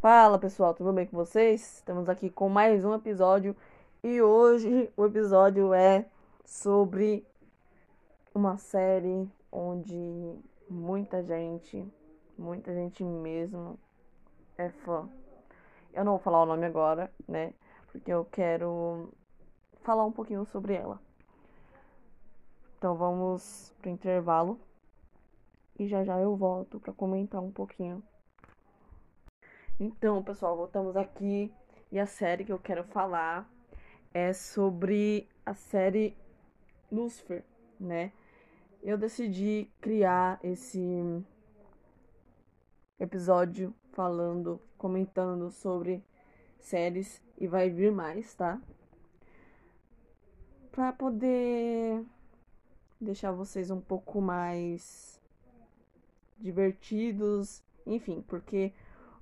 Fala 0.00 0.38
pessoal, 0.38 0.72
tudo 0.74 0.92
bem 0.92 1.06
com 1.06 1.16
vocês? 1.16 1.78
Estamos 1.78 2.08
aqui 2.08 2.30
com 2.30 2.48
mais 2.48 2.84
um 2.84 2.94
episódio 2.94 3.56
e 4.04 4.22
hoje 4.22 4.88
o 4.96 5.04
episódio 5.04 5.74
é 5.74 6.06
sobre 6.44 7.26
uma 8.32 8.56
série 8.58 9.28
onde 9.50 10.38
muita 10.70 11.20
gente, 11.24 11.84
muita 12.38 12.72
gente 12.72 13.02
mesmo 13.02 13.76
é 14.56 14.68
fã. 14.68 15.08
Eu 15.92 16.04
não 16.04 16.12
vou 16.12 16.20
falar 16.20 16.44
o 16.44 16.46
nome 16.46 16.64
agora, 16.64 17.10
né? 17.26 17.52
Porque 17.90 18.12
eu 18.12 18.24
quero 18.24 19.12
falar 19.82 20.04
um 20.04 20.12
pouquinho 20.12 20.44
sobre 20.44 20.74
ela. 20.74 21.00
Então 22.78 22.94
vamos 22.94 23.74
pro 23.80 23.90
intervalo 23.90 24.60
e 25.76 25.88
já 25.88 26.04
já 26.04 26.20
eu 26.20 26.36
volto 26.36 26.78
para 26.78 26.92
comentar 26.92 27.42
um 27.42 27.50
pouquinho. 27.50 28.00
Então, 29.80 30.20
pessoal, 30.24 30.56
voltamos 30.56 30.96
aqui 30.96 31.54
e 31.92 32.00
a 32.00 32.06
série 32.06 32.44
que 32.44 32.50
eu 32.50 32.58
quero 32.58 32.82
falar 32.82 33.48
é 34.12 34.32
sobre 34.32 35.28
a 35.46 35.54
série 35.54 36.16
Lucifer, 36.90 37.44
né? 37.78 38.10
Eu 38.82 38.98
decidi 38.98 39.70
criar 39.80 40.40
esse 40.42 40.82
episódio 42.98 43.72
falando, 43.92 44.60
comentando 44.76 45.48
sobre 45.48 46.04
séries 46.58 47.22
e 47.38 47.46
vai 47.46 47.70
vir 47.70 47.92
mais, 47.92 48.34
tá? 48.34 48.60
Para 50.72 50.92
poder 50.92 52.04
deixar 53.00 53.30
vocês 53.30 53.70
um 53.70 53.80
pouco 53.80 54.20
mais 54.20 55.20
divertidos, 56.36 57.62
enfim, 57.86 58.24
porque 58.26 58.72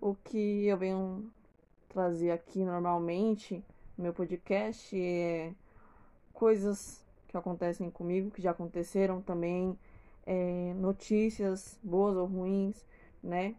o 0.01 0.15
que 0.15 0.67
eu 0.67 0.77
venho 0.77 1.31
trazer 1.89 2.31
aqui 2.31 2.65
normalmente 2.65 3.65
no 3.97 4.05
meu 4.05 4.13
podcast 4.13 4.95
é 5.01 5.53
coisas 6.33 7.05
que 7.29 7.37
acontecem 7.37 7.91
comigo, 7.91 8.31
que 8.31 8.43
já 8.43 8.51
aconteceram 8.51 9.21
também, 9.23 9.79
é, 10.27 10.75
notícias 10.75 11.79
boas 11.83 12.17
ou 12.17 12.27
ruins, 12.27 12.85
né? 13.23 13.55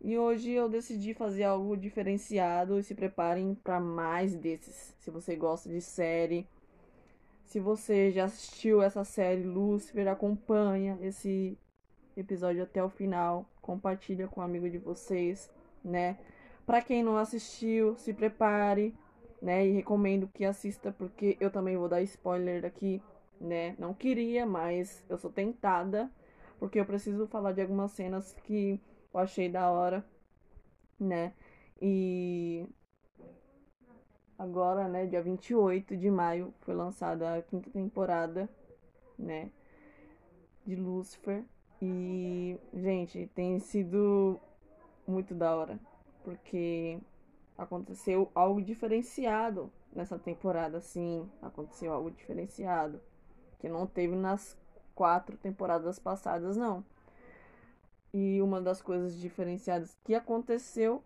E 0.00 0.18
hoje 0.18 0.50
eu 0.50 0.68
decidi 0.68 1.12
fazer 1.12 1.44
algo 1.44 1.76
diferenciado 1.76 2.78
e 2.78 2.82
se 2.82 2.94
preparem 2.94 3.54
para 3.54 3.78
mais 3.78 4.34
desses. 4.34 4.94
Se 4.98 5.10
você 5.10 5.36
gosta 5.36 5.68
de 5.68 5.80
série, 5.80 6.48
se 7.44 7.60
você 7.60 8.10
já 8.10 8.24
assistiu 8.24 8.82
essa 8.82 9.04
série 9.04 9.42
Lucifer, 9.42 10.08
acompanha 10.08 10.98
esse 11.02 11.58
episódio 12.20 12.62
até 12.62 12.82
o 12.82 12.88
final, 12.88 13.46
compartilha 13.60 14.28
com 14.28 14.40
um 14.40 14.44
amigo 14.44 14.68
de 14.68 14.78
vocês, 14.78 15.50
né? 15.84 16.18
Para 16.66 16.82
quem 16.82 17.02
não 17.02 17.16
assistiu, 17.16 17.96
se 17.96 18.12
prepare, 18.12 18.94
né? 19.40 19.66
E 19.66 19.72
recomendo 19.72 20.28
que 20.28 20.44
assista 20.44 20.92
porque 20.92 21.36
eu 21.40 21.50
também 21.50 21.76
vou 21.76 21.88
dar 21.88 22.02
spoiler 22.02 22.64
aqui, 22.64 23.02
né? 23.40 23.74
Não 23.78 23.94
queria, 23.94 24.46
mas 24.46 25.04
eu 25.08 25.18
sou 25.18 25.30
tentada 25.30 26.10
porque 26.60 26.78
eu 26.78 26.84
preciso 26.84 27.26
falar 27.26 27.52
de 27.52 27.62
algumas 27.62 27.90
cenas 27.92 28.34
que 28.44 28.78
eu 29.12 29.18
achei 29.18 29.48
da 29.48 29.70
hora, 29.70 30.04
né? 30.98 31.32
E 31.80 32.66
agora, 34.38 34.86
né, 34.86 35.06
dia 35.06 35.22
28 35.22 35.96
de 35.96 36.10
maio 36.10 36.52
foi 36.60 36.74
lançada 36.74 37.36
a 37.36 37.42
quinta 37.42 37.70
temporada, 37.70 38.48
né, 39.18 39.50
de 40.66 40.76
Lucifer. 40.76 41.44
E, 41.82 42.58
gente, 42.74 43.30
tem 43.34 43.58
sido 43.58 44.38
muito 45.06 45.34
da 45.34 45.54
hora, 45.56 45.78
porque 46.22 46.98
aconteceu 47.56 48.30
algo 48.34 48.60
diferenciado 48.60 49.72
nessa 49.92 50.18
temporada, 50.18 50.80
sim, 50.80 51.28
aconteceu 51.40 51.92
algo 51.92 52.10
diferenciado, 52.10 53.00
que 53.58 53.68
não 53.68 53.86
teve 53.86 54.14
nas 54.14 54.56
quatro 54.94 55.36
temporadas 55.36 55.98
passadas, 55.98 56.56
não. 56.56 56.84
E 58.12 58.42
uma 58.42 58.60
das 58.60 58.82
coisas 58.82 59.18
diferenciadas 59.18 59.96
que 60.04 60.14
aconteceu 60.14 61.02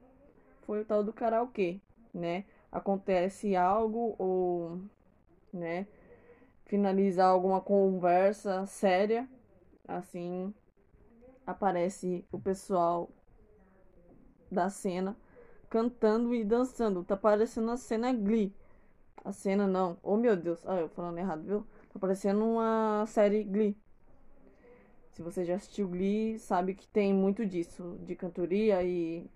foi 0.63 0.81
o 0.81 0.85
tal 0.85 1.05
do 1.05 1.13
karaokê, 1.13 1.81
né? 2.13 2.45
Acontece 2.73 3.55
algo 3.55 4.17
ou, 4.19 4.81
né, 5.53 5.87
finalizar 6.65 7.29
alguma 7.29 7.61
conversa 7.61 8.67
séria, 8.67 9.29
assim, 9.87 10.53
aparece 11.47 12.25
o 12.33 12.39
pessoal 12.39 13.11
da 14.51 14.71
cena 14.71 15.17
cantando 15.75 16.33
e 16.35 16.45
dançando. 16.45 17.03
Tá 17.03 17.17
parecendo 17.17 17.71
a 17.73 17.77
cena 17.77 18.13
Glee. 18.13 18.55
A 19.25 19.33
cena 19.33 19.67
não. 19.67 19.99
Oh 20.05 20.17
meu 20.17 20.37
Deus. 20.37 20.65
Ah, 20.67 20.77
eu 20.77 20.89
falando 20.89 21.19
errado, 21.19 21.43
viu? 21.43 21.67
Tá 21.93 21.99
parecendo 21.99 22.45
uma 22.45 23.05
série 23.09 23.43
Glee. 23.43 23.77
Se 25.11 25.23
você 25.23 25.45
já 25.45 25.57
assistiu 25.57 25.89
Glee, 25.89 26.39
sabe 26.39 26.75
que 26.75 26.87
tem 26.87 27.13
muito 27.13 27.45
disso. 27.45 27.99
De 28.05 28.15
cantoria 28.15 28.83
e. 28.85 29.29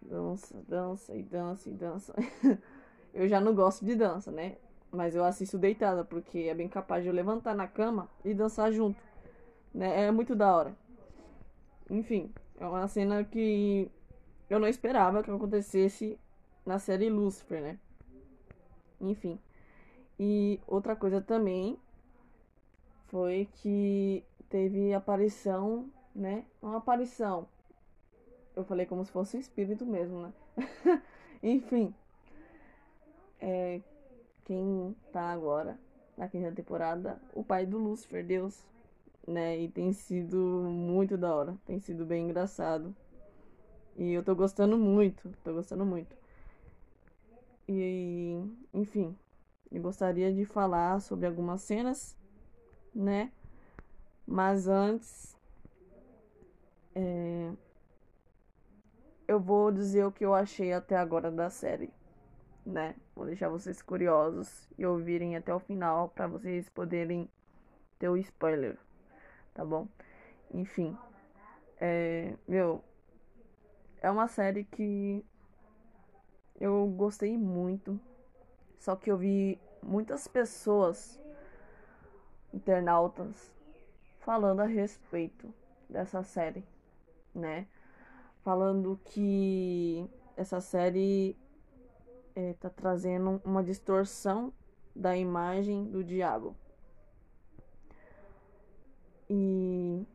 Dança, 0.00 0.56
dança 0.66 1.14
e 1.14 1.22
dança 1.22 1.68
e 1.68 1.72
dança. 1.72 2.14
eu 3.12 3.28
já 3.28 3.40
não 3.40 3.54
gosto 3.54 3.84
de 3.84 3.94
dança, 3.94 4.30
né? 4.30 4.56
Mas 4.90 5.14
eu 5.14 5.24
assisto 5.24 5.58
deitada, 5.58 6.04
porque 6.04 6.40
é 6.40 6.54
bem 6.54 6.68
capaz 6.68 7.02
de 7.02 7.08
eu 7.08 7.14
levantar 7.14 7.54
na 7.54 7.68
cama 7.68 8.08
e 8.24 8.32
dançar 8.34 8.72
junto. 8.72 8.98
Né? 9.74 10.06
É 10.06 10.10
muito 10.10 10.34
da 10.34 10.54
hora. 10.54 10.76
Enfim, 11.90 12.32
é 12.58 12.66
uma 12.66 12.86
cena 12.88 13.24
que 13.24 13.90
eu 14.48 14.58
não 14.58 14.68
esperava 14.68 15.22
que 15.22 15.30
acontecesse 15.30 16.18
na 16.64 16.78
série 16.78 17.10
Lucifer, 17.10 17.60
né? 17.60 17.78
Enfim. 19.00 19.38
E 20.18 20.60
outra 20.66 20.94
coisa 20.94 21.20
também 21.20 21.78
foi 23.06 23.48
que 23.56 24.24
teve 24.48 24.94
aparição, 24.94 25.90
né? 26.14 26.44
Uma 26.60 26.78
aparição. 26.78 27.48
Eu 28.54 28.64
falei 28.64 28.86
como 28.86 29.04
se 29.04 29.10
fosse 29.10 29.36
um 29.36 29.40
espírito 29.40 29.84
mesmo, 29.84 30.22
né? 30.22 30.32
Enfim. 31.42 31.94
É, 33.40 33.80
quem 34.44 34.94
tá 35.12 35.32
agora 35.32 35.78
na 36.16 36.28
quinta 36.28 36.52
temporada? 36.52 37.20
O 37.34 37.42
pai 37.42 37.66
do 37.66 37.78
Lucifer, 37.78 38.24
Deus 38.24 38.64
né? 39.26 39.58
E 39.58 39.68
tem 39.68 39.92
sido 39.92 40.36
muito 40.38 41.16
da 41.16 41.34
hora, 41.34 41.56
tem 41.64 41.78
sido 41.78 42.04
bem 42.04 42.24
engraçado. 42.26 42.94
E 43.96 44.12
eu 44.12 44.22
tô 44.22 44.34
gostando 44.34 44.76
muito, 44.78 45.30
tô 45.44 45.52
gostando 45.52 45.84
muito. 45.84 46.16
E, 47.68 48.38
enfim, 48.72 49.16
eu 49.70 49.82
gostaria 49.82 50.32
de 50.32 50.44
falar 50.44 51.00
sobre 51.00 51.26
algumas 51.26 51.62
cenas, 51.62 52.16
né? 52.94 53.30
Mas 54.26 54.66
antes, 54.66 55.36
é, 56.94 57.52
eu 59.28 59.38
vou 59.38 59.70
dizer 59.70 60.04
o 60.04 60.12
que 60.12 60.24
eu 60.24 60.34
achei 60.34 60.72
até 60.72 60.96
agora 60.96 61.30
da 61.30 61.50
série, 61.50 61.90
né? 62.64 62.94
Vou 63.14 63.26
deixar 63.26 63.48
vocês 63.48 63.82
curiosos 63.82 64.68
e 64.78 64.86
ouvirem 64.86 65.36
até 65.36 65.54
o 65.54 65.60
final 65.60 66.08
para 66.08 66.26
vocês 66.26 66.68
poderem 66.70 67.28
ter 67.98 68.08
o 68.08 68.16
spoiler 68.16 68.78
tá 69.54 69.64
bom? 69.64 69.88
Enfim, 70.52 70.96
é, 71.80 72.34
meu, 72.46 72.82
é 74.00 74.10
uma 74.10 74.28
série 74.28 74.64
que 74.64 75.24
eu 76.60 76.86
gostei 76.88 77.36
muito, 77.36 77.98
só 78.78 78.94
que 78.94 79.10
eu 79.10 79.16
vi 79.16 79.58
muitas 79.82 80.28
pessoas, 80.28 81.20
internautas, 82.52 83.50
falando 84.20 84.60
a 84.60 84.66
respeito 84.66 85.52
dessa 85.88 86.22
série, 86.22 86.64
né? 87.34 87.66
Falando 88.42 89.00
que 89.04 90.08
essa 90.36 90.60
série 90.60 91.36
é, 92.34 92.54
tá 92.54 92.70
trazendo 92.70 93.40
uma 93.44 93.62
distorção 93.62 94.52
da 94.94 95.16
imagem 95.16 95.84
do 95.84 96.04
diabo. 96.04 96.56
E 99.34 100.06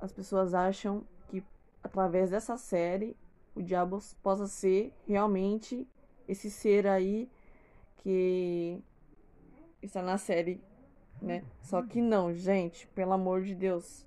as 0.00 0.10
pessoas 0.10 0.52
acham 0.52 1.06
que 1.28 1.44
através 1.80 2.30
dessa 2.30 2.56
série 2.56 3.16
o 3.54 3.62
diabo 3.62 4.00
possa 4.20 4.48
ser 4.48 4.92
realmente 5.06 5.86
esse 6.26 6.50
ser 6.50 6.88
aí 6.88 7.30
que 7.98 8.82
está 9.80 10.02
na 10.02 10.18
série, 10.18 10.60
né? 11.22 11.44
Só 11.62 11.82
que 11.82 12.02
não, 12.02 12.34
gente, 12.34 12.88
pelo 12.88 13.12
amor 13.12 13.42
de 13.42 13.54
Deus. 13.54 14.04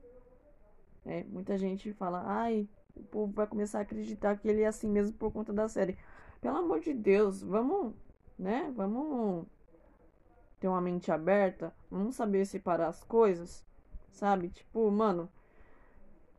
É, 1.06 1.24
muita 1.24 1.58
gente 1.58 1.94
fala, 1.94 2.22
ai, 2.26 2.68
o 2.94 3.04
povo 3.04 3.32
vai 3.32 3.48
começar 3.48 3.80
a 3.80 3.84
acreditar 3.84 4.38
que 4.38 4.50
ele 4.50 4.64
é 4.64 4.68
assim 4.68 4.90
mesmo 4.90 5.18
por 5.18 5.32
conta 5.32 5.54
da 5.54 5.70
série. 5.70 5.98
Pelo 6.42 6.58
amor 6.58 6.82
de 6.82 6.94
Deus, 6.94 7.42
vamos, 7.42 7.94
né? 8.38 8.70
Vamos 8.76 9.48
ter 10.60 10.68
uma 10.68 10.82
mente 10.82 11.10
aberta, 11.10 11.74
vamos 11.90 12.18
saber 12.18 12.46
separar 12.46 12.90
as 12.90 13.02
coisas. 13.06 13.66
Sabe? 14.18 14.50
Tipo, 14.50 14.90
mano, 14.90 15.30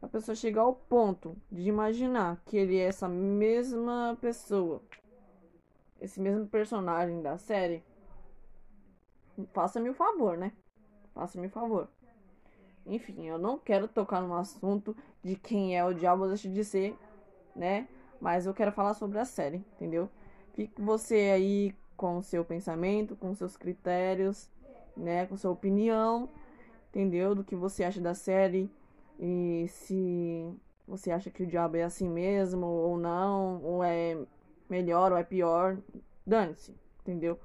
a 0.02 0.08
pessoa 0.08 0.34
chegar 0.34 0.62
ao 0.62 0.74
ponto 0.74 1.36
de 1.48 1.68
imaginar 1.68 2.42
que 2.44 2.56
ele 2.56 2.76
é 2.76 2.86
essa 2.86 3.08
mesma 3.08 4.18
pessoa, 4.20 4.82
esse 6.00 6.20
mesmo 6.20 6.48
personagem 6.48 7.22
da 7.22 7.38
série, 7.38 7.84
faça-me 9.52 9.88
o 9.90 9.94
favor, 9.94 10.36
né? 10.36 10.50
Faça-me 11.14 11.46
o 11.46 11.50
favor. 11.50 11.88
Enfim, 12.84 13.26
eu 13.26 13.38
não 13.38 13.56
quero 13.56 13.86
tocar 13.86 14.22
no 14.22 14.34
assunto 14.34 14.96
de 15.22 15.36
quem 15.36 15.78
é 15.78 15.84
o 15.84 15.94
diabo 15.94 16.26
deixa 16.26 16.48
de 16.48 16.64
ser, 16.64 16.98
né? 17.54 17.86
Mas 18.20 18.44
eu 18.44 18.52
quero 18.52 18.72
falar 18.72 18.94
sobre 18.94 19.20
a 19.20 19.24
série, 19.24 19.58
entendeu? 19.76 20.10
Fique 20.52 20.82
você 20.82 21.30
aí 21.32 21.76
com 21.96 22.18
o 22.18 22.22
seu 22.24 22.44
pensamento, 22.44 23.14
com 23.14 23.32
seus 23.36 23.56
critérios, 23.56 24.50
né? 24.96 25.26
Com 25.26 25.36
sua 25.36 25.52
opinião, 25.52 26.28
entendeu? 26.90 27.34
Do 27.34 27.44
que 27.44 27.54
você 27.54 27.84
acha 27.84 28.00
da 28.00 28.14
série 28.14 28.70
e 29.18 29.66
se 29.68 30.52
você 30.86 31.10
acha 31.10 31.30
que 31.30 31.42
o 31.42 31.46
diabo 31.46 31.76
é 31.76 31.82
assim 31.82 32.08
mesmo 32.08 32.66
ou 32.66 32.96
não, 32.96 33.62
ou 33.62 33.84
é 33.84 34.16
melhor 34.68 35.12
ou 35.12 35.18
é 35.18 35.24
pior, 35.24 35.78
dane-se, 36.26 36.74
entendeu? 37.00 37.38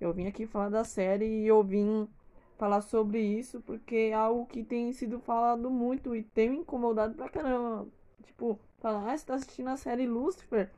Eu 0.00 0.12
vim 0.12 0.26
aqui 0.26 0.46
falar 0.46 0.68
da 0.68 0.84
série 0.84 1.26
e 1.26 1.46
eu 1.46 1.62
vim 1.62 2.08
falar 2.56 2.80
sobre 2.80 3.20
isso 3.20 3.60
porque 3.62 4.10
é 4.10 4.14
algo 4.14 4.46
que 4.46 4.64
tem 4.64 4.92
sido 4.92 5.20
falado 5.20 5.70
muito 5.70 6.14
e 6.14 6.22
tem 6.22 6.50
me 6.50 6.58
incomodado 6.58 7.14
pra 7.14 7.28
caramba. 7.28 7.86
Tipo, 8.24 8.58
falar, 8.78 9.12
ah, 9.12 9.16
você 9.16 9.26
tá 9.26 9.34
assistindo 9.34 9.68
a 9.68 9.76
série 9.76 10.06
Lucifer? 10.06 10.70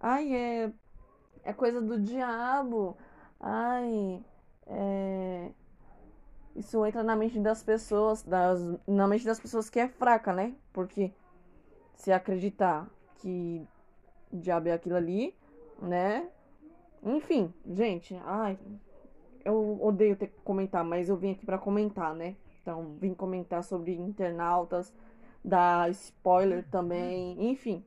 Ai, 0.00 0.34
é. 0.34 0.72
É 1.44 1.52
coisa 1.52 1.80
do 1.80 1.98
diabo. 2.00 2.96
Ai, 3.40 4.22
é. 4.66 5.50
Isso 6.56 6.84
entra 6.86 7.02
na 7.02 7.14
mente 7.14 7.38
das 7.38 7.62
pessoas, 7.62 8.22
das, 8.22 8.60
na 8.86 9.06
mente 9.06 9.26
das 9.26 9.38
pessoas 9.38 9.68
que 9.68 9.78
é 9.78 9.88
fraca, 9.88 10.32
né? 10.32 10.54
Porque 10.72 11.12
se 11.94 12.10
acreditar 12.10 12.88
que 13.16 13.66
o 14.32 14.38
diabo 14.38 14.68
é 14.68 14.72
aquilo 14.72 14.96
ali, 14.96 15.34
né? 15.80 16.26
Enfim, 17.02 17.52
gente, 17.68 18.18
ai, 18.24 18.58
eu 19.44 19.78
odeio 19.82 20.16
ter 20.16 20.28
que 20.28 20.40
comentar, 20.40 20.82
mas 20.82 21.08
eu 21.08 21.16
vim 21.16 21.32
aqui 21.32 21.44
para 21.44 21.58
comentar, 21.58 22.14
né? 22.14 22.36
Então, 22.62 22.96
vim 22.98 23.14
comentar 23.14 23.62
sobre 23.62 23.94
internautas, 23.94 24.92
dar 25.44 25.90
spoiler 25.90 26.66
também, 26.68 27.50
enfim, 27.50 27.84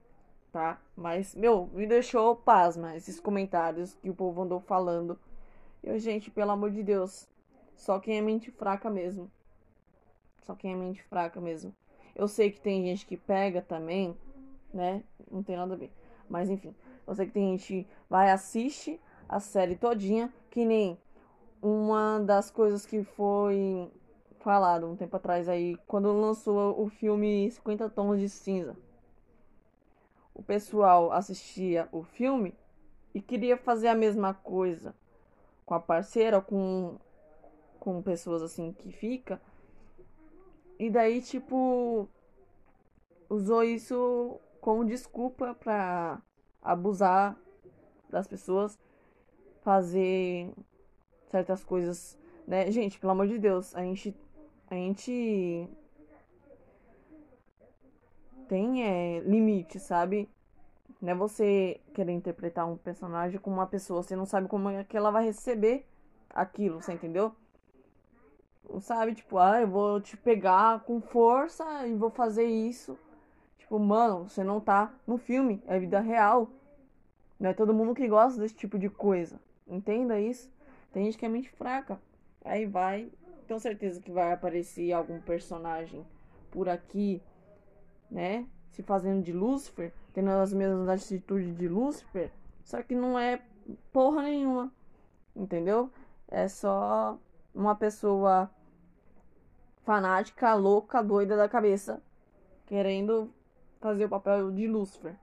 tá? 0.51 0.79
Mas, 0.95 1.35
meu, 1.35 1.69
me 1.73 1.87
deixou 1.87 2.35
pasma 2.35 2.95
esses 2.95 3.19
comentários 3.19 3.95
que 3.95 4.09
o 4.09 4.15
povo 4.15 4.43
andou 4.43 4.59
falando. 4.59 5.19
Eu, 5.83 5.97
gente, 5.99 6.31
pelo 6.31 6.51
amor 6.51 6.71
de 6.71 6.83
Deus, 6.83 7.27
só 7.79 7.97
quem 7.97 8.17
é 8.17 8.21
mente 8.21 8.51
fraca 8.51 8.89
mesmo. 8.89 9.31
Só 10.41 10.53
quem 10.53 10.73
é 10.73 10.75
mente 10.75 11.01
fraca 11.03 11.39
mesmo. 11.39 11.73
Eu 12.13 12.27
sei 12.27 12.51
que 12.51 12.59
tem 12.59 12.83
gente 12.83 13.05
que 13.05 13.15
pega 13.15 13.61
também, 13.61 14.15
né? 14.73 15.01
Não 15.31 15.41
tem 15.41 15.55
nada 15.55 15.73
a 15.73 15.77
ver. 15.77 15.89
Mas 16.29 16.49
enfim, 16.49 16.75
eu 17.07 17.15
sei 17.15 17.25
que 17.25 17.31
tem 17.31 17.57
gente 17.57 17.65
que 17.65 17.89
vai 18.09 18.31
assiste 18.31 18.99
a 19.29 19.39
série 19.39 19.77
todinha, 19.77 20.31
que 20.51 20.65
nem 20.65 20.97
uma 21.61 22.19
das 22.19 22.51
coisas 22.51 22.85
que 22.85 23.01
foi 23.01 23.89
falado 24.39 24.85
um 24.85 24.97
tempo 24.97 25.15
atrás 25.15 25.47
aí, 25.47 25.77
quando 25.87 26.11
lançou 26.11 26.81
o 26.81 26.89
filme 26.89 27.49
50 27.49 27.89
Tons 27.89 28.19
de 28.19 28.27
Cinza. 28.27 28.75
O 30.33 30.43
pessoal 30.43 31.13
assistia 31.13 31.87
o 31.93 32.03
filme 32.03 32.53
e 33.13 33.21
queria 33.21 33.55
fazer 33.55 33.87
a 33.87 33.95
mesma 33.95 34.33
coisa 34.33 34.93
com 35.65 35.73
a 35.73 35.79
parceira, 35.79 36.41
com, 36.41 36.97
com 37.79 38.01
pessoas 38.01 38.41
assim 38.41 38.73
que 38.73 38.91
fica. 38.91 39.41
E 40.77 40.89
daí, 40.89 41.21
tipo, 41.21 42.07
usou 43.29 43.63
isso 43.63 44.39
como 44.61 44.85
desculpa 44.85 45.53
pra 45.53 46.21
abusar 46.61 47.37
das 48.09 48.27
pessoas, 48.27 48.77
fazer 49.61 50.51
certas 51.29 51.63
coisas, 51.63 52.17
né? 52.47 52.71
Gente, 52.71 52.99
pelo 52.99 53.11
amor 53.11 53.27
de 53.27 53.37
Deus, 53.37 53.75
a 53.75 53.81
gente 53.81 54.15
a 54.69 54.75
gente 54.75 55.67
tem 58.47 58.83
é, 58.83 59.19
limite, 59.21 59.79
sabe? 59.79 60.29
Não 61.01 61.11
é 61.11 61.15
você 61.15 61.79
querer 61.93 62.11
interpretar 62.11 62.67
um 62.67 62.77
personagem 62.77 63.39
como 63.39 63.55
uma 63.55 63.67
pessoa, 63.67 64.03
você 64.03 64.15
não 64.15 64.25
sabe 64.25 64.47
como 64.47 64.69
é 64.69 64.83
que 64.83 64.97
ela 64.97 65.11
vai 65.11 65.25
receber 65.25 65.85
aquilo, 66.29 66.81
você 66.81 66.93
entendeu? 66.93 67.33
Sabe, 68.81 69.15
tipo, 69.15 69.37
ah, 69.37 69.61
eu 69.61 69.67
vou 69.67 69.99
te 69.99 70.15
pegar 70.15 70.81
com 70.81 71.01
força 71.01 71.87
e 71.87 71.95
vou 71.95 72.09
fazer 72.09 72.45
isso. 72.45 72.97
Tipo, 73.57 73.79
mano, 73.79 74.29
você 74.29 74.43
não 74.43 74.59
tá 74.59 74.93
no 75.05 75.17
filme, 75.17 75.61
é 75.67 75.79
vida 75.79 75.99
real. 75.99 76.49
Não 77.39 77.49
é 77.49 77.53
todo 77.53 77.73
mundo 77.73 77.95
que 77.95 78.07
gosta 78.07 78.39
desse 78.39 78.55
tipo 78.55 78.77
de 78.77 78.89
coisa. 78.89 79.39
Entenda 79.67 80.19
isso. 80.19 80.51
Tem 80.91 81.05
gente 81.05 81.17
que 81.17 81.25
é 81.25 81.29
mente 81.29 81.49
fraca. 81.49 81.99
Aí 82.43 82.65
vai, 82.65 83.11
tenho 83.47 83.59
certeza 83.59 84.01
que 84.01 84.11
vai 84.11 84.31
aparecer 84.31 84.91
algum 84.91 85.19
personagem 85.19 86.05
por 86.51 86.69
aqui, 86.69 87.21
né? 88.09 88.47
Se 88.71 88.81
fazendo 88.81 89.23
de 89.23 89.33
Lúcifer, 89.33 89.93
tendo 90.13 90.29
as 90.29 90.53
mesmas 90.53 90.87
atitudes 90.87 91.55
de 91.55 91.67
Lúcifer, 91.67 92.31
só 92.63 92.81
que 92.81 92.95
não 92.95 93.17
é 93.17 93.41
porra 93.91 94.23
nenhuma. 94.23 94.71
Entendeu? 95.35 95.91
É 96.27 96.47
só 96.47 97.17
uma 97.53 97.75
pessoa 97.75 98.49
fanática, 99.89 100.53
louca, 100.53 101.01
doida 101.01 101.35
da 101.35 101.49
cabeça, 101.49 101.99
querendo 102.67 103.33
fazer 103.81 104.05
o 104.05 104.09
papel 104.09 104.51
de 104.51 104.67
Lúcifer. 104.67 105.15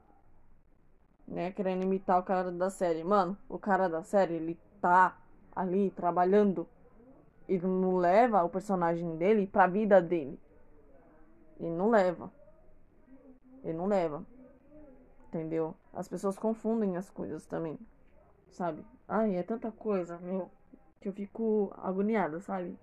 Né? 1.25 1.53
Querendo 1.53 1.85
imitar 1.85 2.19
o 2.19 2.25
cara 2.25 2.51
da 2.51 2.69
série. 2.69 3.05
Mano, 3.05 3.39
o 3.49 3.61
cara 3.61 3.89
da 3.89 4.03
série, 4.03 4.35
ele 4.35 4.59
tá 4.81 5.17
ali 5.55 5.91
trabalhando, 5.93 6.67
ele 7.49 7.65
não 7.65 7.97
leva 7.97 8.43
o 8.43 8.49
personagem 8.49 9.17
dele 9.17 9.47
pra 9.47 9.69
vida 9.69 10.03
dele. 10.03 10.37
Ele 11.61 11.71
não 11.71 11.89
leva. 11.89 12.33
Ele 13.63 13.79
não 13.79 13.87
leva. 13.87 14.27
Entendeu? 15.29 15.77
As 15.93 16.09
pessoas 16.09 16.37
confundem 16.37 16.97
as 16.97 17.09
coisas 17.09 17.47
também. 17.47 17.79
Sabe? 18.51 18.85
Ai, 19.07 19.37
é 19.37 19.45
tanta 19.45 19.71
coisa, 19.71 20.19
meu, 20.19 20.51
que 21.01 21.09
eu 21.09 21.13
fico 21.13 21.73
agoniada, 21.77 22.41
sabe? 22.41 22.77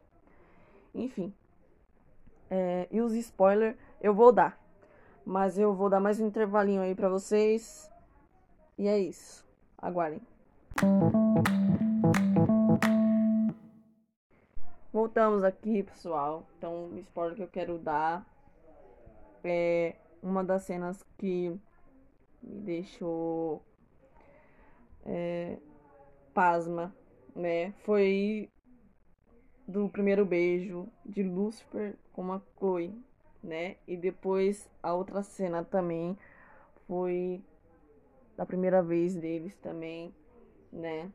Enfim. 0.96 1.34
É, 2.50 2.88
e 2.92 3.02
os 3.02 3.14
spoilers 3.14 3.76
eu 4.02 4.14
vou 4.14 4.32
dar. 4.32 4.60
Mas 5.26 5.58
eu 5.58 5.74
vou 5.74 5.90
dar 5.90 6.00
mais 6.00 6.20
um 6.20 6.28
intervalinho 6.28 6.82
aí 6.82 6.94
pra 6.94 7.10
vocês. 7.10 7.90
E 8.78 8.88
é 8.88 9.00
isso. 9.00 9.46
Aguardem. 9.78 10.22
Voltamos 14.92 15.44
aqui, 15.44 15.84
pessoal. 15.84 16.46
Então, 16.58 16.86
o 16.86 17.00
spoiler 17.00 17.36
que 17.36 17.44
eu 17.44 17.48
quero 17.48 17.78
dar 17.80 18.26
é 19.44 19.96
uma 20.22 20.44
das 20.44 20.64
cenas 20.64 21.04
que 21.18 21.50
me 22.42 22.60
deixou 22.62 23.64
é, 25.06 25.58
pasma, 26.34 26.96
né? 27.36 27.72
Foi 27.84 28.50
do 29.68 29.90
primeiro 29.90 30.26
beijo 30.26 30.88
de 31.06 31.24
Lucifer 31.24 31.96
com 32.12 32.32
a 32.32 32.42
Chloe, 32.58 32.94
né? 33.42 33.78
E 33.88 33.96
depois 33.96 34.70
a 34.82 34.94
outra 34.94 35.24
cena 35.24 35.64
também 35.64 36.18
foi 36.88 37.42
da 38.36 38.46
primeira 38.46 38.82
vez 38.82 39.16
deles 39.16 39.56
também, 39.58 40.14
né? 40.72 41.12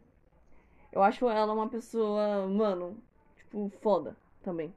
Eu 0.91 1.03
acho 1.03 1.29
ela 1.29 1.53
uma 1.53 1.69
pessoa, 1.69 2.47
mano, 2.47 2.97
tipo, 3.37 3.71
foda 3.81 4.17
também. 4.43 4.73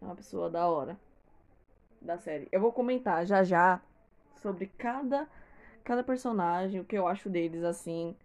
É 0.00 0.04
uma 0.04 0.14
pessoa 0.14 0.48
da 0.48 0.66
hora 0.68 0.98
da 2.00 2.18
série. 2.18 2.48
Eu 2.50 2.60
vou 2.60 2.72
comentar 2.72 3.26
já 3.26 3.42
já 3.42 3.80
sobre 4.36 4.66
cada 4.78 5.28
cada 5.84 6.02
personagem, 6.02 6.80
o 6.80 6.84
que 6.84 6.98
eu 6.98 7.06
acho 7.06 7.30
deles 7.30 7.62
assim, 7.62 8.16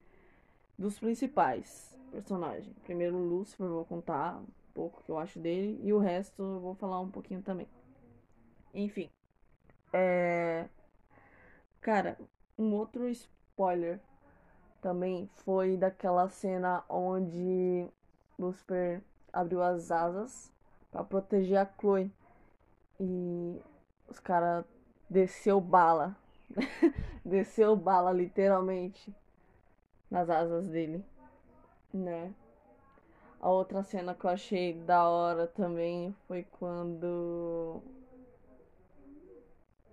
dos 0.78 0.98
principais 0.98 1.96
personagens. 2.12 2.76
Primeiro 2.84 3.18
Lucifer, 3.18 3.68
vou 3.68 3.86
contar 3.86 4.42
pouco 4.74 5.04
que 5.04 5.12
eu 5.12 5.18
acho 5.18 5.40
dele 5.40 5.80
e 5.84 5.94
o 5.94 6.00
resto 6.00 6.42
eu 6.42 6.60
vou 6.60 6.76
falar 6.76 7.00
um 7.00 7.10
pouquinho 7.10 7.42
também. 7.42 7.68
Enfim, 8.74 9.10
é 9.94 10.68
cara, 11.82 12.18
um 12.58 12.74
outro 12.74 13.08
spoiler 13.10 14.00
também 14.82 15.30
foi 15.44 15.78
daquela 15.78 16.30
cena 16.30 16.84
onde 16.88 17.88
Lucifer 18.38 19.02
abriu 19.32 19.62
as 19.62 19.92
asas 19.92 20.52
para 20.92 21.04
proteger 21.04 21.58
a 21.58 21.70
Chloe. 21.80 22.12
E 23.00 23.60
os 24.08 24.20
caras 24.20 24.66
desceu 25.10 25.60
bala. 25.60 26.16
desceu 27.26 27.76
bala, 27.76 28.12
literalmente, 28.12 29.14
nas 30.10 30.30
asas 30.30 30.68
dele, 30.68 31.04
né? 31.94 32.34
A 33.42 33.50
outra 33.50 33.82
cena 33.82 34.14
que 34.14 34.24
eu 34.24 34.30
achei 34.30 34.72
da 34.74 35.10
hora 35.10 35.48
também 35.48 36.16
foi 36.28 36.44
quando 36.44 37.82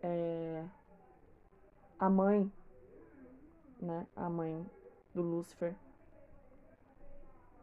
é, 0.03 0.65
a 1.99 2.11
mãe, 2.11 2.53
né? 3.81 4.07
A 4.15 4.29
mãe 4.29 4.67
do 5.15 5.23
Lúcifer 5.23 5.75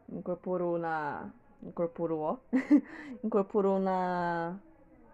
incorporou 0.10 0.80
na. 0.80 1.30
Incorporou, 1.62 2.20
ó. 2.20 2.38
incorporou 3.24 3.80
na. 3.80 4.58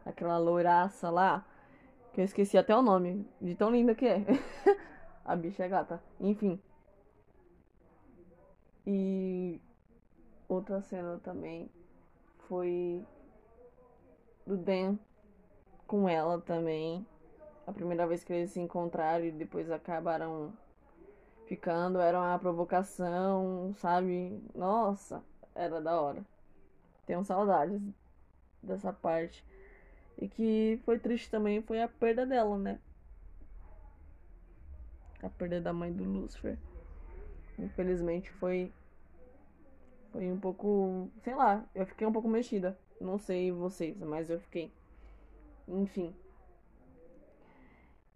Aquela 0.06 0.38
loiraça 0.38 1.10
lá. 1.10 1.46
Que 2.14 2.22
eu 2.22 2.26
esqueci 2.26 2.58
até 2.58 2.74
o 2.74 2.82
nome. 2.82 3.28
De 3.42 3.56
tão 3.56 3.72
linda 3.72 3.94
que 3.94 4.06
é. 4.06 4.26
a 5.26 5.36
bicha 5.36 5.66
é 5.66 5.68
gata. 5.68 6.02
Enfim. 6.18 6.62
E 8.88 9.60
outra 10.54 10.82
cena 10.82 11.18
também 11.24 11.70
foi 12.48 13.06
do 14.46 14.58
Dan 14.58 14.98
com 15.88 16.08
ela 16.08 16.42
também. 16.42 17.06
A 17.66 17.72
primeira 17.72 18.06
vez 18.06 18.24
que 18.24 18.34
eles 18.34 18.52
se 18.52 18.60
encontraram 18.60 19.24
e 19.24 19.32
depois 19.32 19.72
acabaram 19.72 20.52
ficando, 21.46 22.00
era 22.00 22.20
uma 22.20 22.38
provocação, 22.40 23.74
sabe? 23.78 24.42
Nossa, 24.54 25.24
era 25.56 25.80
da 25.80 26.00
hora. 26.00 26.26
Tenho 27.06 27.24
saudades 27.24 27.82
dessa 28.62 28.92
parte. 28.92 29.46
E 30.18 30.28
que 30.28 30.82
foi 30.84 31.00
triste 31.00 31.30
também 31.30 31.62
foi 31.62 31.82
a 31.82 31.88
perda 31.88 32.26
dela, 32.26 32.58
né? 32.58 32.80
A 35.24 35.30
perda 35.30 35.62
da 35.62 35.72
mãe 35.72 35.94
do 35.94 36.04
Lucifer. 36.04 36.58
Infelizmente 37.58 38.30
foi 38.32 38.72
foi 40.12 40.32
um 40.32 40.40
pouco, 40.40 41.10
sei 41.24 41.34
lá, 41.36 41.66
eu 41.74 41.86
fiquei 41.86 42.06
um 42.06 42.12
pouco 42.12 42.28
mexida. 42.28 42.78
Não 43.00 43.18
sei 43.18 43.52
vocês, 43.52 43.98
mas 43.98 44.30
eu 44.30 44.40
fiquei. 44.40 44.72
Enfim. 45.68 46.14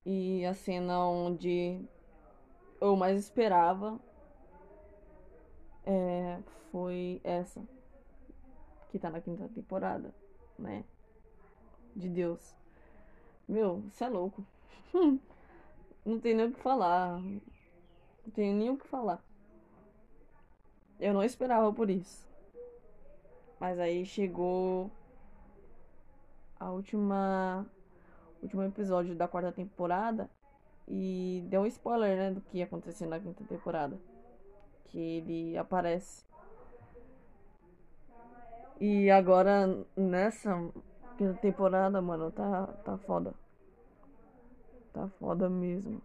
E 0.06 0.46
a 0.46 0.54
cena 0.54 1.08
onde 1.08 1.82
eu 2.80 2.96
mais 2.96 3.20
esperava 3.20 4.00
é, 5.86 6.40
foi 6.72 7.20
essa. 7.24 7.64
Que 8.92 9.00
tá 9.00 9.10
na 9.10 9.22
quinta 9.22 9.48
temporada, 9.50 10.14
né? 10.60 10.84
De 11.96 12.10
Deus. 12.10 12.56
Meu, 13.48 13.82
você 13.92 14.04
é 14.04 14.10
louco. 14.10 14.46
Não 16.06 16.20
tem 16.20 16.36
nem 16.36 16.48
o 16.48 16.52
que 16.52 16.60
falar. 16.60 17.20
Não 17.20 18.32
tenho 18.34 18.56
nem 18.56 18.70
o 18.70 18.78
que 18.78 18.88
falar. 18.88 19.24
Eu 21.00 21.14
não 21.14 21.24
esperava 21.24 21.72
por 21.74 21.90
isso. 21.90 22.25
Mas 23.60 23.80
aí 23.80 24.06
chegou 24.06 24.92
a 26.60 26.72
última 26.72 27.66
último 28.42 28.64
episódio 28.64 29.16
da 29.16 29.28
quarta 29.28 29.52
temporada 29.52 30.30
e 30.88 31.44
deu 31.48 31.62
um 31.62 31.66
spoiler, 31.66 32.16
né, 32.16 32.32
do 32.32 32.42
que 32.42 32.60
ia 32.60 32.66
acontecer 32.66 33.08
na 33.08 33.20
quinta 33.20 33.44
temporada. 33.44 33.98
Que 34.86 35.00
ele 35.00 35.58
aparece. 35.58 36.24
E 38.80 39.10
agora 39.10 39.86
nessa 39.96 40.54
quinta 41.18 41.34
temporada, 41.36 42.02
mano, 42.02 42.32
tá 42.32 42.68
tá 42.84 42.98
foda. 43.00 43.34
Tá 44.94 45.08
foda 45.20 45.50
mesmo. 45.50 46.02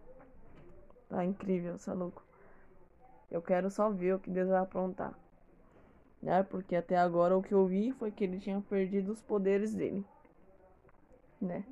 Tá 1.09 1.23
incrível, 1.23 1.77
louco. 1.93 2.30
Eu 3.31 3.41
quero 3.41 3.69
só 3.69 3.89
ver 3.89 4.15
o 4.15 4.19
que 4.19 4.29
Deus 4.29 4.49
vai 4.49 4.59
aprontar. 4.59 5.17
Né? 6.21 6.43
Porque 6.43 6.75
até 6.75 6.97
agora 6.97 7.37
o 7.37 7.41
que 7.41 7.53
eu 7.53 7.65
vi 7.65 7.93
foi 7.93 8.11
que 8.11 8.25
ele 8.25 8.37
tinha 8.39 8.59
perdido 8.61 9.11
os 9.13 9.21
poderes 9.21 9.73
dele. 9.73 10.05
Né? 11.41 11.63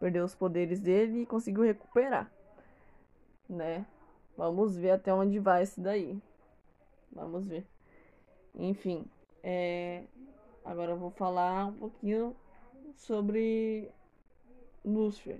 Perdeu 0.00 0.24
os 0.24 0.34
poderes 0.34 0.80
dele 0.80 1.20
e 1.20 1.26
conseguiu 1.26 1.62
recuperar. 1.62 2.32
Né? 3.46 3.86
Vamos 4.36 4.76
ver 4.76 4.92
até 4.92 5.12
onde 5.12 5.38
vai 5.38 5.62
esse 5.62 5.80
daí. 5.80 6.18
Vamos 7.12 7.46
ver. 7.46 7.66
Enfim, 8.54 9.04
é... 9.42 10.04
agora 10.64 10.92
eu 10.92 10.96
vou 10.96 11.10
falar 11.10 11.66
um 11.66 11.74
pouquinho 11.74 12.34
sobre 12.96 13.90
Lúcifer. 14.84 15.38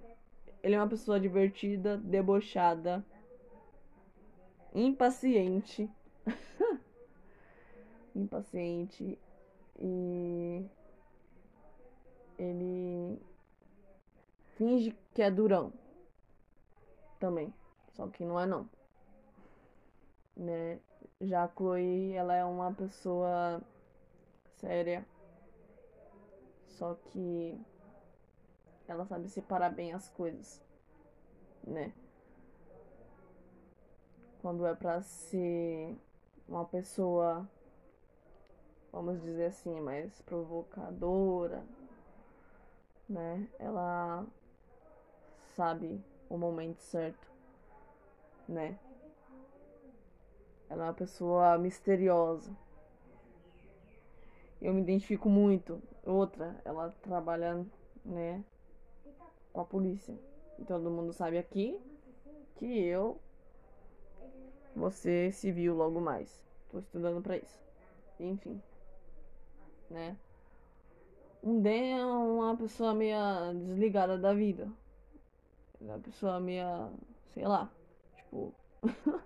Ele 0.62 0.74
é 0.74 0.78
uma 0.78 0.88
pessoa 0.88 1.18
divertida, 1.18 1.96
debochada, 1.96 3.04
impaciente. 4.74 5.90
impaciente 8.14 9.18
e 9.78 10.66
ele 12.38 13.20
finge 14.56 14.96
que 15.12 15.22
é 15.22 15.30
durão 15.30 15.72
também, 17.18 17.52
só 17.92 18.08
que 18.08 18.24
não 18.24 18.38
é 18.38 18.46
não. 18.46 18.68
Né? 20.36 20.80
Já 21.20 21.44
a 21.44 21.48
Chloe, 21.48 22.12
ela 22.12 22.34
é 22.34 22.44
uma 22.44 22.72
pessoa 22.72 23.62
séria, 24.56 25.06
só 26.68 26.94
que 26.94 27.58
ela 28.86 29.06
sabe 29.06 29.28
separar 29.28 29.70
bem 29.70 29.92
as 29.92 30.08
coisas, 30.10 30.60
né? 31.66 31.92
Quando 34.44 34.66
é 34.66 34.74
para 34.74 35.00
ser 35.00 35.96
uma 36.46 36.66
pessoa, 36.66 37.48
vamos 38.92 39.22
dizer 39.22 39.46
assim, 39.46 39.80
mais 39.80 40.20
provocadora, 40.20 41.64
né? 43.08 43.48
Ela 43.58 44.26
sabe 45.56 45.98
o 46.28 46.36
momento 46.36 46.78
certo, 46.82 47.26
né? 48.46 48.78
Ela 50.68 50.84
é 50.84 50.86
uma 50.88 50.94
pessoa 50.94 51.56
misteriosa. 51.56 52.54
Eu 54.60 54.74
me 54.74 54.82
identifico 54.82 55.26
muito. 55.26 55.80
Outra, 56.04 56.60
ela 56.66 56.90
trabalha, 57.00 57.64
né, 58.04 58.44
com 59.54 59.62
a 59.62 59.64
polícia. 59.64 60.14
E 60.58 60.66
todo 60.66 60.90
mundo 60.90 61.14
sabe 61.14 61.38
aqui 61.38 61.80
que 62.56 62.66
eu 62.66 63.18
você 64.74 65.30
se 65.32 65.52
viu 65.52 65.74
logo 65.74 66.00
mais. 66.00 66.42
Tô 66.70 66.78
estudando 66.78 67.22
para 67.22 67.36
isso. 67.36 67.60
Enfim, 68.18 68.60
né? 69.90 70.16
Um 71.42 71.60
Dan 71.60 71.70
é 71.70 72.04
uma 72.06 72.56
pessoa 72.56 72.94
meio 72.94 73.18
desligada 73.66 74.16
da 74.16 74.32
vida. 74.32 74.70
É 75.80 75.84
uma 75.84 75.98
pessoa 75.98 76.40
meio, 76.40 76.90
sei 77.34 77.46
lá, 77.46 77.70
tipo, 78.16 78.54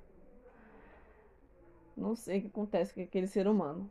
não 1.96 2.16
sei 2.16 2.38
o 2.38 2.42
que 2.42 2.46
acontece 2.48 2.92
com 2.92 3.00
aquele 3.00 3.28
ser 3.28 3.46
humano, 3.46 3.88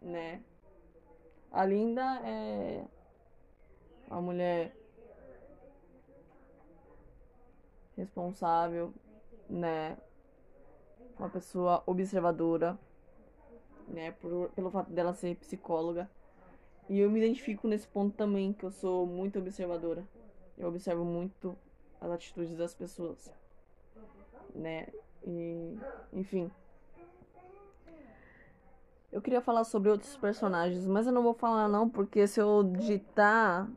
né? 0.00 0.42
A 1.52 1.64
Linda 1.64 2.20
é 2.24 2.86
uma 4.08 4.22
mulher 4.22 4.74
responsável, 7.96 8.94
né? 9.48 9.98
Uma 11.20 11.28
pessoa 11.28 11.82
observadora, 11.86 12.78
né, 13.86 14.12
por, 14.12 14.48
pelo 14.50 14.70
fato 14.70 14.90
dela 14.90 15.12
ser 15.12 15.36
psicóloga. 15.36 16.10
E 16.88 16.98
eu 16.98 17.10
me 17.10 17.20
identifico 17.20 17.68
nesse 17.68 17.86
ponto 17.86 18.16
também, 18.16 18.52
que 18.52 18.64
eu 18.64 18.70
sou 18.70 19.06
muito 19.06 19.38
observadora. 19.38 20.02
Eu 20.58 20.68
observo 20.68 21.04
muito 21.04 21.56
as 22.00 22.10
atitudes 22.10 22.56
das 22.56 22.74
pessoas, 22.74 23.32
né? 24.54 24.88
E, 25.24 25.78
enfim. 26.12 26.50
Eu 29.12 29.20
queria 29.20 29.40
falar 29.40 29.64
sobre 29.64 29.90
outros 29.90 30.16
personagens, 30.16 30.86
mas 30.86 31.06
eu 31.06 31.12
não 31.12 31.22
vou 31.22 31.34
falar 31.34 31.68
não, 31.68 31.88
porque 31.88 32.26
se 32.26 32.40
eu 32.40 32.62
digitar 32.62 33.68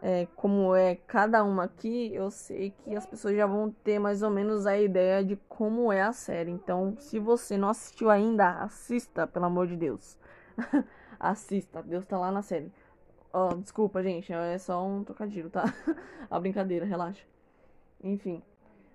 é, 0.00 0.26
como 0.36 0.74
é 0.74 0.94
cada 0.94 1.42
uma 1.42 1.64
aqui, 1.64 2.14
eu 2.14 2.30
sei 2.30 2.70
que 2.70 2.94
as 2.94 3.06
pessoas 3.06 3.36
já 3.36 3.46
vão 3.46 3.70
ter 3.70 3.98
mais 3.98 4.22
ou 4.22 4.30
menos 4.30 4.66
a 4.66 4.78
ideia 4.78 5.24
de 5.24 5.36
como 5.48 5.92
é 5.92 6.02
a 6.02 6.12
série. 6.12 6.50
Então, 6.50 6.96
se 6.98 7.18
você 7.18 7.56
não 7.56 7.68
assistiu 7.68 8.10
ainda, 8.10 8.62
assista, 8.62 9.26
pelo 9.26 9.46
amor 9.46 9.66
de 9.66 9.76
Deus. 9.76 10.16
assista, 11.18 11.82
Deus 11.82 12.06
tá 12.06 12.18
lá 12.18 12.30
na 12.30 12.42
série. 12.42 12.72
Oh, 13.32 13.54
desculpa, 13.56 14.02
gente, 14.02 14.32
é 14.32 14.56
só 14.58 14.86
um 14.86 15.04
trocadilho, 15.04 15.50
tá? 15.50 15.64
a 16.30 16.40
brincadeira, 16.40 16.86
relaxa. 16.86 17.24
Enfim, 18.02 18.42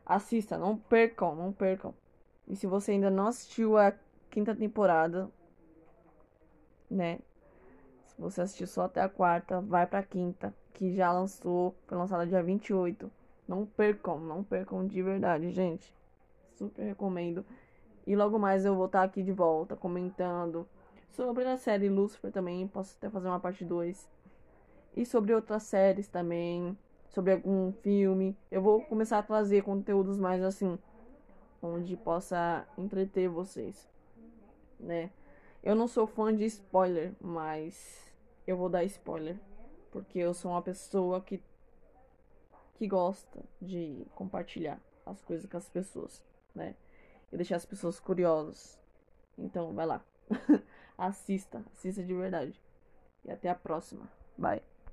assista, 0.05 0.57
não 0.57 0.77
percam, 0.77 1.35
não 1.35 1.51
percam. 1.51 1.93
E 2.47 2.55
se 2.55 2.65
você 2.65 2.91
ainda 2.93 3.09
não 3.09 3.27
assistiu 3.27 3.77
a 3.77 3.93
quinta 4.29 4.55
temporada, 4.55 5.29
né? 6.89 7.19
Se 8.05 8.19
você 8.19 8.41
assistiu 8.41 8.67
só 8.67 8.83
até 8.83 9.01
a 9.01 9.09
quarta, 9.09 9.61
vai 9.61 9.85
pra 9.85 10.03
quinta 10.03 10.53
que 10.73 10.93
já 10.93 11.11
lançou, 11.11 11.75
foi 11.87 11.97
lançada 11.97 12.25
dia 12.25 12.41
28. 12.41 13.09
Não 13.47 13.65
percam, 13.65 14.19
não 14.19 14.43
percam 14.43 14.85
de 14.85 15.01
verdade, 15.01 15.51
gente. 15.51 15.93
Super 16.55 16.83
recomendo. 16.83 17.45
E 18.05 18.15
logo 18.15 18.37
mais 18.37 18.65
eu 18.65 18.75
vou 18.75 18.85
estar 18.85 19.03
aqui 19.03 19.23
de 19.23 19.31
volta 19.31 19.75
comentando 19.75 20.67
sobre 21.11 21.45
a 21.45 21.57
série 21.57 21.89
Lucifer 21.89 22.31
também, 22.31 22.67
posso 22.67 22.95
até 22.97 23.09
fazer 23.09 23.27
uma 23.27 23.39
parte 23.39 23.63
2. 23.63 24.09
E 24.95 25.05
sobre 25.05 25.33
outras 25.33 25.63
séries 25.63 26.07
também, 26.07 26.77
sobre 27.09 27.33
algum 27.33 27.71
filme. 27.71 28.35
Eu 28.51 28.61
vou 28.61 28.81
começar 28.81 29.19
a 29.19 29.23
trazer 29.23 29.63
conteúdos 29.63 30.19
mais 30.19 30.43
assim, 30.43 30.77
onde 31.61 31.95
possa 31.95 32.67
entreter 32.77 33.29
vocês, 33.29 33.89
né? 34.79 35.09
Eu 35.63 35.75
não 35.75 35.87
sou 35.87 36.05
fã 36.05 36.35
de 36.35 36.43
spoiler, 36.45 37.13
mas 37.21 38.11
eu 38.45 38.57
vou 38.57 38.67
dar 38.67 38.83
spoiler, 38.83 39.37
porque 39.93 40.17
eu 40.17 40.33
sou 40.33 40.51
uma 40.51 40.61
pessoa 40.61 41.21
que 41.21 41.39
que 42.75 42.87
gosta 42.87 43.39
de 43.61 44.05
compartilhar 44.15 44.81
as 45.05 45.21
coisas 45.21 45.49
com 45.49 45.55
as 45.55 45.69
pessoas, 45.69 46.23
né? 46.55 46.75
E 47.31 47.37
deixar 47.37 47.57
as 47.57 47.65
pessoas 47.65 47.99
curiosas. 47.99 48.79
Então, 49.37 49.73
vai 49.73 49.85
lá. 49.85 50.03
assista, 50.97 51.63
assista 51.71 52.03
de 52.03 52.13
verdade. 52.13 52.59
E 53.23 53.31
até 53.31 53.49
a 53.49 53.55
próxima. 53.55 54.09
Bye. 54.35 54.72